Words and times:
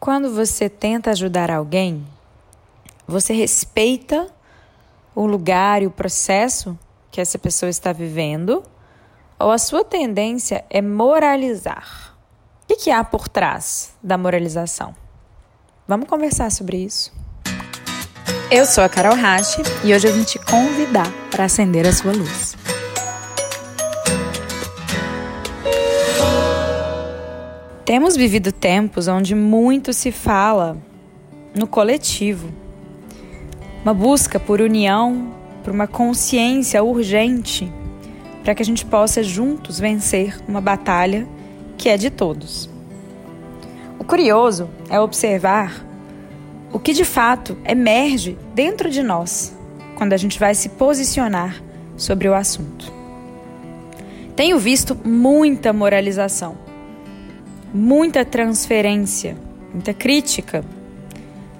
Quando 0.00 0.32
você 0.32 0.68
tenta 0.68 1.10
ajudar 1.10 1.50
alguém, 1.50 2.06
você 3.06 3.32
respeita 3.32 4.28
o 5.12 5.26
lugar 5.26 5.82
e 5.82 5.86
o 5.86 5.90
processo 5.90 6.78
que 7.10 7.20
essa 7.20 7.36
pessoa 7.36 7.68
está 7.68 7.92
vivendo, 7.92 8.62
ou 9.38 9.50
a 9.50 9.58
sua 9.58 9.84
tendência 9.84 10.64
é 10.70 10.80
moralizar? 10.80 12.16
O 12.70 12.76
que, 12.76 12.90
há 12.90 13.02
por 13.02 13.28
trás 13.28 13.92
da 14.00 14.16
moralização? 14.16 14.94
Vamos 15.86 16.08
conversar 16.08 16.52
sobre 16.52 16.76
isso. 16.76 17.12
Eu 18.52 18.66
sou 18.66 18.84
a 18.84 18.88
Carol 18.88 19.16
Rache 19.16 19.62
e 19.82 19.92
hoje 19.92 20.06
eu 20.06 20.12
vim 20.12 20.22
te 20.22 20.38
convidar 20.38 21.10
para 21.30 21.44
acender 21.44 21.86
a 21.86 21.92
sua 21.92 22.12
luz. 22.12 22.47
Temos 27.88 28.18
vivido 28.18 28.52
tempos 28.52 29.08
onde 29.08 29.34
muito 29.34 29.94
se 29.94 30.12
fala 30.12 30.76
no 31.58 31.66
coletivo. 31.66 32.52
Uma 33.82 33.94
busca 33.94 34.38
por 34.38 34.60
união, 34.60 35.34
por 35.64 35.72
uma 35.72 35.86
consciência 35.86 36.84
urgente 36.84 37.72
para 38.44 38.54
que 38.54 38.60
a 38.60 38.64
gente 38.66 38.84
possa 38.84 39.22
juntos 39.22 39.80
vencer 39.80 40.38
uma 40.46 40.60
batalha 40.60 41.26
que 41.78 41.88
é 41.88 41.96
de 41.96 42.10
todos. 42.10 42.68
O 43.98 44.04
curioso 44.04 44.68
é 44.90 45.00
observar 45.00 45.82
o 46.70 46.78
que 46.78 46.92
de 46.92 47.06
fato 47.06 47.56
emerge 47.64 48.36
dentro 48.54 48.90
de 48.90 49.02
nós 49.02 49.56
quando 49.96 50.12
a 50.12 50.18
gente 50.18 50.38
vai 50.38 50.54
se 50.54 50.68
posicionar 50.68 51.62
sobre 51.96 52.28
o 52.28 52.34
assunto. 52.34 52.92
Tenho 54.36 54.58
visto 54.58 54.94
muita 54.94 55.72
moralização 55.72 56.67
muita 57.72 58.24
transferência, 58.24 59.36
muita 59.72 59.92
crítica. 59.92 60.64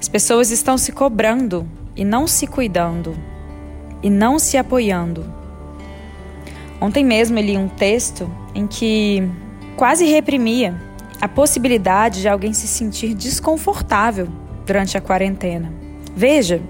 As 0.00 0.08
pessoas 0.08 0.50
estão 0.50 0.78
se 0.78 0.92
cobrando 0.92 1.68
e 1.94 2.04
não 2.04 2.26
se 2.26 2.46
cuidando 2.46 3.16
e 4.02 4.08
não 4.08 4.38
se 4.38 4.56
apoiando. 4.56 5.24
Ontem 6.80 7.04
mesmo 7.04 7.38
eu 7.38 7.44
li 7.44 7.56
um 7.58 7.68
texto 7.68 8.30
em 8.54 8.66
que 8.66 9.22
quase 9.76 10.06
reprimia 10.06 10.74
a 11.20 11.28
possibilidade 11.28 12.22
de 12.22 12.28
alguém 12.28 12.54
se 12.54 12.66
sentir 12.66 13.14
desconfortável 13.14 14.28
durante 14.64 14.96
a 14.96 15.00
quarentena. 15.00 15.70
Veja, 16.16 16.62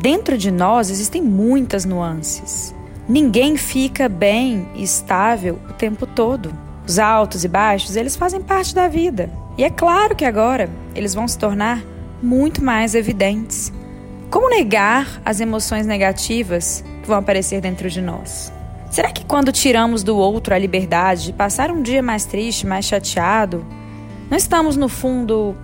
dentro 0.00 0.38
de 0.38 0.50
nós 0.50 0.88
existem 0.88 1.20
muitas 1.20 1.84
nuances. 1.84 2.74
Ninguém 3.06 3.56
fica 3.56 4.08
bem 4.08 4.66
e 4.74 4.82
estável 4.82 5.58
o 5.68 5.72
tempo 5.74 6.06
todo. 6.06 6.65
Os 6.86 6.98
altos 6.98 7.44
e 7.44 7.48
baixos, 7.48 7.96
eles 7.96 8.14
fazem 8.14 8.40
parte 8.40 8.74
da 8.74 8.86
vida. 8.86 9.28
E 9.58 9.64
é 9.64 9.70
claro 9.70 10.14
que 10.14 10.24
agora 10.24 10.70
eles 10.94 11.14
vão 11.14 11.26
se 11.26 11.36
tornar 11.36 11.82
muito 12.22 12.62
mais 12.62 12.94
evidentes. 12.94 13.72
Como 14.30 14.50
negar 14.50 15.20
as 15.24 15.40
emoções 15.40 15.86
negativas 15.86 16.84
que 17.02 17.08
vão 17.08 17.18
aparecer 17.18 17.60
dentro 17.60 17.88
de 17.90 18.00
nós? 18.00 18.52
Será 18.90 19.10
que 19.10 19.24
quando 19.24 19.50
tiramos 19.50 20.02
do 20.02 20.16
outro 20.16 20.54
a 20.54 20.58
liberdade 20.58 21.24
de 21.24 21.32
passar 21.32 21.70
um 21.70 21.82
dia 21.82 22.02
mais 22.02 22.24
triste, 22.24 22.66
mais 22.66 22.84
chateado, 22.84 23.66
não 24.30 24.36
estamos 24.36 24.76
no 24.76 24.88
fundo 24.88 25.56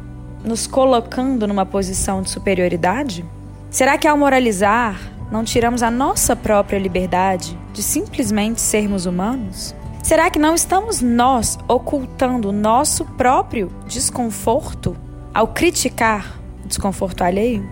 nos 0.45 0.67
colocando 0.67 1.47
numa 1.47 1.65
posição 1.65 2.21
de 2.23 2.31
superioridade? 2.31 3.25
Será 3.71 3.97
que 3.97 4.09
ao 4.09 4.19
moralizar, 4.19 5.01
não 5.31 5.45
tiramos 5.45 5.83
a 5.83 5.91
nossa 5.91 6.35
própria 6.35 6.79
liberdade 6.79 7.59
de 7.73 7.83
simplesmente 7.83 8.61
sermos 8.61 9.07
humanos? 9.07 9.75
Será 10.03 10.29
que 10.29 10.39
não 10.39 10.53
estamos 10.53 11.01
nós 11.01 11.57
ocultando 11.69 12.51
nosso 12.51 13.05
próprio 13.05 13.71
desconforto 13.87 14.97
ao 15.33 15.47
criticar 15.47 16.41
o 16.65 16.69
desconforto 16.69 17.23
alheio? 17.23 17.65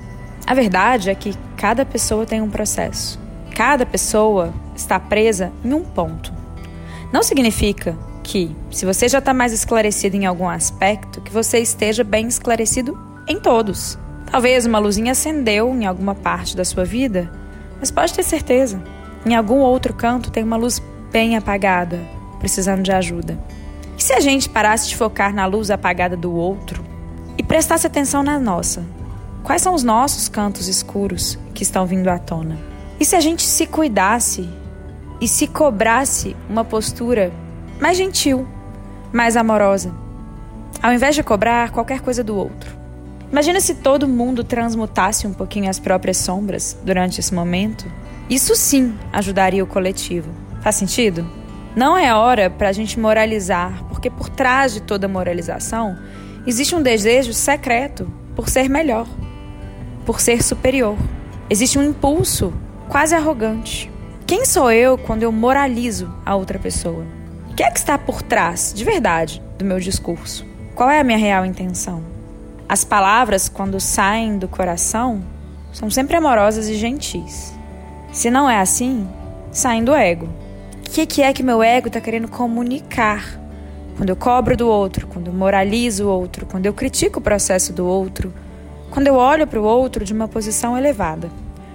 A 0.47 0.55
verdade 0.55 1.11
é 1.11 1.15
que 1.15 1.35
cada 1.57 1.85
pessoa 1.85 2.25
tem 2.25 2.41
um 2.41 2.49
processo. 2.49 3.19
Cada 3.57 3.85
pessoa 3.85 4.55
está 4.77 4.99
presa 5.01 5.53
em 5.65 5.75
um 5.75 5.83
ponto. 5.83 6.33
Não 7.13 7.25
significa 7.25 7.99
que, 8.23 8.55
se 8.71 8.87
você 8.87 9.09
já 9.09 9.19
está 9.19 9.35
mais 9.35 9.53
esclarecido 9.53 10.17
em 10.17 10.25
algum 10.25 10.49
aspecto, 10.49 11.21
que 11.21 11.33
você 11.33 11.59
esteja 11.59 12.05
bem 12.05 12.29
esclarecido 12.29 12.97
em 13.27 13.41
todos. 13.41 13.99
Talvez 14.31 14.67
uma 14.67 14.79
luzinha 14.79 15.13
acendeu 15.13 15.75
em 15.75 15.85
alguma 15.85 16.15
parte 16.15 16.57
da 16.57 16.65
sua 16.65 16.85
vida, 16.85 17.29
mas 17.81 17.91
pode 17.91 18.15
ter 18.15 18.23
certeza, 18.23 18.81
em 19.27 19.35
algum 19.35 19.59
outro 19.59 19.93
canto 19.93 20.31
tem 20.31 20.45
uma 20.45 20.57
luz 20.57 20.81
bem 21.11 21.37
apagada, 21.37 21.99
precisando 22.41 22.83
de 22.83 22.91
ajuda. 22.91 23.39
E 23.97 24.03
se 24.03 24.13
a 24.13 24.19
gente 24.19 24.49
parasse 24.49 24.89
de 24.89 24.97
focar 24.97 25.33
na 25.33 25.47
luz 25.47 25.71
apagada 25.71 26.17
do 26.17 26.33
outro 26.33 26.83
e 27.39 27.43
prestasse 27.43 27.87
atenção 27.87 28.23
na 28.23 28.39
nossa? 28.39 28.85
Quais 29.45 29.63
são 29.63 29.75
os 29.75 29.83
nossos 29.83 30.29
cantos 30.29 30.67
escuros 30.67 31.39
que 31.55 31.63
estão 31.63 31.87
vindo 31.87 32.09
à 32.09 32.19
tona? 32.19 32.59
E 32.99 33.05
se 33.05 33.15
a 33.15 33.21
gente 33.21 33.43
se 33.43 33.67
cuidasse 33.67 34.49
e 35.21 35.29
se 35.29 35.47
cobrasse 35.47 36.35
uma 36.49 36.65
postura 36.65 37.33
mais 37.79 37.97
gentil, 37.97 38.47
mais 39.13 39.37
amorosa, 39.37 39.93
ao 40.83 40.93
invés 40.93 41.15
de 41.15 41.23
cobrar 41.23 41.71
qualquer 41.71 42.01
coisa 42.01 42.25
do 42.25 42.37
outro? 42.37 42.79
Imagina 43.31 43.61
se 43.61 43.77
todo 43.77 44.09
mundo 44.09 44.43
transmutasse 44.43 45.27
um 45.27 45.33
pouquinho 45.33 45.71
as 45.71 45.79
próprias 45.79 46.17
sombras 46.17 46.77
durante 46.83 47.21
esse 47.21 47.33
momento. 47.33 47.87
Isso 48.29 48.57
sim 48.57 48.95
ajudaria 49.13 49.63
o 49.63 49.67
coletivo. 49.67 50.31
Faz 50.61 50.77
sentido? 50.77 51.40
Não 51.75 51.97
é 51.97 52.13
hora 52.13 52.51
para 52.51 52.69
a 52.69 52.73
gente 52.73 52.99
moralizar, 52.99 53.85
porque 53.85 54.11
por 54.11 54.29
trás 54.29 54.75
de 54.75 54.81
toda 54.81 55.07
moralização 55.07 55.97
existe 56.45 56.75
um 56.75 56.83
desejo 56.83 57.33
secreto 57.33 58.13
por 58.35 58.49
ser 58.49 58.69
melhor, 58.69 59.07
por 60.05 60.21
ser 60.21 60.43
superior. 60.43 60.97
Existe 61.49 61.79
um 61.79 61.83
impulso 61.85 62.53
quase 62.89 63.15
arrogante. 63.15 63.91
Quem 64.27 64.45
sou 64.45 64.73
eu 64.73 64.99
quando 64.99 65.23
eu 65.23 65.31
moralizo 65.31 66.13
a 66.27 66.35
outra 66.35 66.59
pessoa? 66.59 67.05
O 67.51 67.55
que 67.55 67.63
é 67.63 67.71
que 67.71 67.79
está 67.79 67.97
por 67.97 68.21
trás, 68.21 68.73
de 68.75 68.85
verdade, 68.85 69.41
do 69.57 69.65
meu 69.65 69.79
discurso? 69.79 70.45
Qual 70.75 70.91
é 70.91 70.99
a 70.99 71.05
minha 71.05 71.19
real 71.19 71.47
intenção? 71.47 72.03
As 72.69 72.85
palavras, 72.85 73.49
quando 73.49 73.79
saem 73.79 74.39
do 74.39 74.49
coração, 74.49 75.23
são 75.73 75.89
sempre 75.89 76.17
amorosas 76.17 76.69
e 76.69 76.75
gentis. 76.75 77.55
Se 78.13 78.29
não 78.29 78.51
é 78.51 78.59
assim, 78.59 79.09
saem 79.53 79.85
do 79.85 79.95
ego 79.95 80.29
que, 80.91 81.07
que 81.07 81.23
é 81.23 81.33
que 81.33 81.43
meu 81.43 81.63
ego 81.63 81.87
está 81.87 82.01
querendo 82.01 82.27
comunicar? 82.27 83.41
Quando 83.97 84.11
eu 84.11 84.17
cobro 84.17 84.57
do 84.57 84.67
outro, 84.67 85.07
quando 85.07 85.29
eu 85.29 85.33
moralizo 85.33 86.07
o 86.07 86.09
outro, 86.09 86.47
quando 86.47 86.67
eu 86.67 86.75
critico 86.75 87.21
o 87.21 87.23
processo 87.23 87.73
do 87.73 87.87
outro, 87.87 88.35
quando 88.91 89.07
eu 89.07 89.15
olho 89.15 89.47
para 89.47 89.61
o 89.61 89.65
outro 89.65 90.05
de 90.05 90.13
uma 90.13 90.27
posição 90.27 90.77
elevada, 90.77 91.31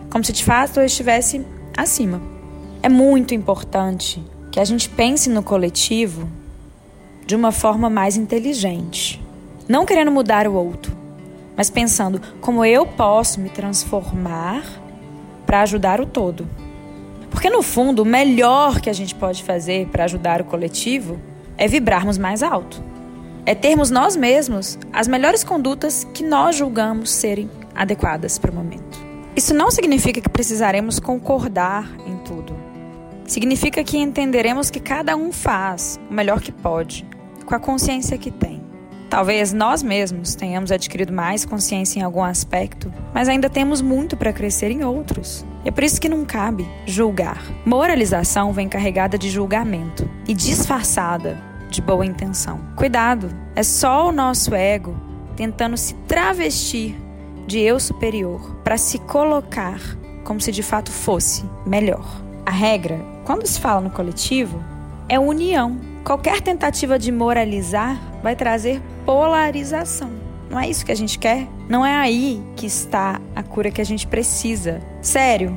como 0.09 0.23
se 0.23 0.33
de 0.33 0.43
fato 0.43 0.81
eu 0.81 0.85
estivesse 0.85 1.45
acima. 1.77 2.21
É 2.83 2.89
muito 2.89 3.33
importante 3.33 4.21
que 4.51 4.59
a 4.59 4.65
gente 4.65 4.89
pense 4.89 5.29
no 5.29 5.41
coletivo 5.41 6.27
de 7.25 7.35
uma 7.35 7.53
forma 7.53 7.89
mais 7.89 8.17
inteligente, 8.17 9.23
não 9.67 9.85
querendo 9.85 10.11
mudar 10.11 10.45
o 10.45 10.53
outro, 10.53 10.95
mas 11.55 11.69
pensando 11.69 12.21
como 12.41 12.65
eu 12.65 12.85
posso 12.85 13.39
me 13.39 13.49
transformar 13.49 14.63
para 15.45 15.61
ajudar 15.61 16.01
o 16.01 16.05
todo. 16.05 16.45
Porque 17.35 17.49
no 17.49 17.61
fundo, 17.61 18.03
o 18.03 18.05
melhor 18.05 18.79
que 18.79 18.89
a 18.89 18.93
gente 18.93 19.13
pode 19.13 19.43
fazer 19.43 19.87
para 19.87 20.05
ajudar 20.05 20.39
o 20.39 20.45
coletivo 20.45 21.19
é 21.57 21.67
vibrarmos 21.67 22.17
mais 22.17 22.41
alto. 22.41 22.81
É 23.45 23.53
termos 23.53 23.91
nós 23.91 24.15
mesmos 24.15 24.79
as 24.93 25.05
melhores 25.05 25.43
condutas 25.43 26.07
que 26.13 26.23
nós 26.23 26.55
julgamos 26.55 27.11
serem 27.11 27.51
adequadas 27.75 28.39
para 28.39 28.51
o 28.51 28.55
momento. 28.55 28.97
Isso 29.35 29.53
não 29.53 29.69
significa 29.69 30.21
que 30.21 30.29
precisaremos 30.29 30.97
concordar 30.97 31.93
em 32.07 32.15
tudo. 32.19 32.55
Significa 33.25 33.83
que 33.83 33.97
entenderemos 33.97 34.69
que 34.69 34.79
cada 34.79 35.17
um 35.17 35.29
faz 35.29 35.99
o 36.09 36.13
melhor 36.13 36.39
que 36.39 36.53
pode, 36.53 37.05
com 37.45 37.53
a 37.53 37.59
consciência 37.59 38.17
que 38.17 38.31
tem. 38.31 38.64
Talvez 39.09 39.53
nós 39.53 39.83
mesmos 39.83 40.35
tenhamos 40.35 40.71
adquirido 40.71 41.13
mais 41.13 41.45
consciência 41.45 41.99
em 41.99 42.03
algum 42.03 42.23
aspecto, 42.23 42.91
mas 43.13 43.29
ainda 43.29 43.49
temos 43.49 43.81
muito 43.81 44.17
para 44.17 44.33
crescer 44.33 44.71
em 44.71 44.83
outros. 44.83 45.45
É 45.63 45.71
por 45.71 45.83
isso 45.83 46.01
que 46.01 46.09
não 46.09 46.25
cabe 46.25 46.67
julgar. 46.85 47.41
Moralização 47.65 48.51
vem 48.51 48.67
carregada 48.67 49.17
de 49.17 49.29
julgamento 49.29 50.09
e 50.27 50.33
disfarçada 50.33 51.41
de 51.69 51.81
boa 51.81 52.05
intenção. 52.05 52.59
Cuidado, 52.75 53.29
é 53.55 53.63
só 53.63 54.09
o 54.09 54.11
nosso 54.11 54.53
ego 54.53 54.95
tentando 55.35 55.77
se 55.77 55.93
travestir 56.07 56.95
de 57.45 57.59
eu 57.59 57.79
superior 57.79 58.55
para 58.63 58.77
se 58.77 58.99
colocar 58.99 59.79
como 60.23 60.41
se 60.41 60.51
de 60.51 60.63
fato 60.63 60.91
fosse 60.91 61.43
melhor. 61.65 62.05
A 62.45 62.51
regra, 62.51 62.99
quando 63.23 63.45
se 63.45 63.59
fala 63.59 63.81
no 63.81 63.89
coletivo, 63.89 64.63
é 65.07 65.19
união. 65.19 65.79
Qualquer 66.03 66.41
tentativa 66.41 66.97
de 66.97 67.11
moralizar 67.11 67.99
vai 68.25 68.35
trazer 68.35 68.81
polarização. 69.05 70.09
Não 70.49 70.59
é 70.59 70.67
isso 70.67 70.83
que 70.83 70.91
a 70.91 70.95
gente 70.95 71.19
quer? 71.19 71.47
Não 71.69 71.85
é 71.85 71.95
aí 71.95 72.41
que 72.55 72.65
está 72.65 73.21
a 73.35 73.43
cura 73.43 73.69
que 73.69 73.79
a 73.79 73.85
gente 73.85 74.07
precisa. 74.07 74.81
Sério, 74.99 75.55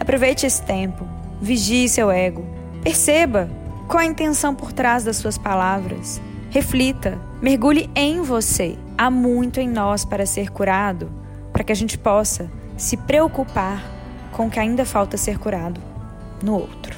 aproveite 0.00 0.46
esse 0.46 0.62
tempo, 0.62 1.06
vigie 1.38 1.86
seu 1.86 2.10
ego, 2.10 2.46
perceba 2.82 3.50
qual 3.86 3.98
a 3.98 4.06
intenção 4.06 4.54
por 4.54 4.72
trás 4.72 5.04
das 5.04 5.18
suas 5.18 5.36
palavras, 5.36 6.18
reflita, 6.48 7.18
mergulhe 7.42 7.90
em 7.94 8.22
você 8.22 8.78
há 8.96 9.10
muito 9.10 9.60
em 9.60 9.68
nós 9.68 10.06
para 10.06 10.24
ser 10.24 10.50
curado, 10.50 11.12
para 11.52 11.62
que 11.62 11.72
a 11.72 11.76
gente 11.76 11.98
possa 11.98 12.50
se 12.74 12.96
preocupar 12.96 13.84
com 14.32 14.46
o 14.46 14.50
que 14.50 14.58
ainda 14.58 14.86
falta 14.86 15.18
ser 15.18 15.38
curado 15.38 15.78
no 16.42 16.54
outro. 16.54 16.97